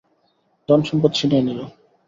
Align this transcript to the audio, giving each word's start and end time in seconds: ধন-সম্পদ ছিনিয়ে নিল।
ধন-সম্পদ 0.69 1.11
ছিনিয়ে 1.13 1.43
নিল। 1.43 1.59